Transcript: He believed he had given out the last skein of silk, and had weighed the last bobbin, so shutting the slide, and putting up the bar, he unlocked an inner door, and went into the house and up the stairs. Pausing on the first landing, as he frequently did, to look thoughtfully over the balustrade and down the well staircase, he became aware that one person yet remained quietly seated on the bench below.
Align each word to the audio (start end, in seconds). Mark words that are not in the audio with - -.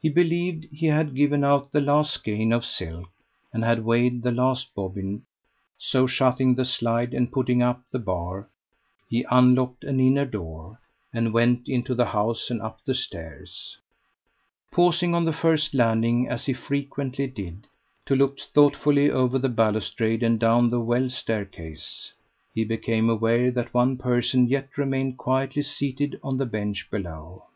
He 0.00 0.08
believed 0.08 0.66
he 0.70 0.86
had 0.86 1.16
given 1.16 1.42
out 1.42 1.72
the 1.72 1.80
last 1.80 2.12
skein 2.14 2.52
of 2.52 2.64
silk, 2.64 3.10
and 3.52 3.64
had 3.64 3.84
weighed 3.84 4.22
the 4.22 4.30
last 4.30 4.72
bobbin, 4.72 5.24
so 5.78 6.06
shutting 6.06 6.54
the 6.54 6.64
slide, 6.64 7.12
and 7.12 7.32
putting 7.32 7.60
up 7.60 7.82
the 7.90 7.98
bar, 7.98 8.46
he 9.10 9.26
unlocked 9.32 9.82
an 9.82 9.98
inner 9.98 10.26
door, 10.26 10.78
and 11.12 11.32
went 11.32 11.68
into 11.68 11.92
the 11.92 12.04
house 12.04 12.50
and 12.50 12.62
up 12.62 12.84
the 12.84 12.94
stairs. 12.94 13.76
Pausing 14.70 15.12
on 15.12 15.24
the 15.24 15.32
first 15.32 15.74
landing, 15.74 16.28
as 16.28 16.46
he 16.46 16.52
frequently 16.52 17.26
did, 17.26 17.66
to 18.06 18.14
look 18.14 18.38
thoughtfully 18.38 19.10
over 19.10 19.40
the 19.40 19.48
balustrade 19.48 20.22
and 20.22 20.38
down 20.38 20.70
the 20.70 20.78
well 20.78 21.10
staircase, 21.10 22.12
he 22.54 22.62
became 22.64 23.10
aware 23.10 23.50
that 23.50 23.74
one 23.74 23.96
person 23.96 24.46
yet 24.46 24.68
remained 24.78 25.18
quietly 25.18 25.62
seated 25.62 26.16
on 26.22 26.36
the 26.38 26.46
bench 26.46 26.88
below. 26.92 27.46